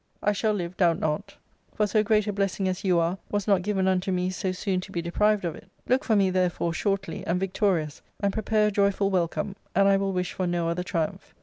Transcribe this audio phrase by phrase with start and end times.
[0.23, 1.35] I shall live, doubt not:
[1.75, 4.81] for so great a blessing as you are was not given unto me so soon
[4.81, 5.69] to be deprived of it.
[5.87, 10.11] Look for me, therefore, shortly, and victorious, and prepare a joyful welcome, and I will
[10.11, 11.35] wish for no other triumph."